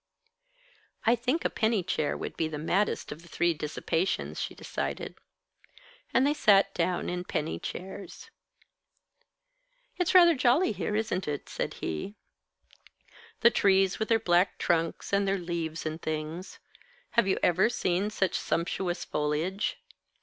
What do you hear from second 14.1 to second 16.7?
black trunks, and their leaves, and things.